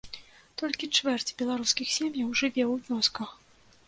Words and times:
Толькі 0.59 0.87
чвэрць 0.97 1.35
беларускіх 1.41 1.91
сем'яў 1.97 2.31
жыве 2.39 2.63
ў 2.71 2.75
вёсках. 2.89 3.35